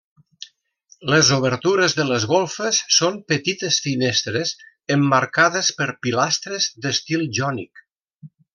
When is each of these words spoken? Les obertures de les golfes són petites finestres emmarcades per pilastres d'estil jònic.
Les 1.13 1.27
obertures 1.35 1.95
de 1.99 2.05
les 2.11 2.25
golfes 2.31 2.79
són 2.95 3.19
petites 3.33 3.77
finestres 3.89 4.55
emmarcades 4.97 5.71
per 5.83 5.89
pilastres 6.09 6.71
d'estil 6.87 7.29
jònic. 7.43 7.87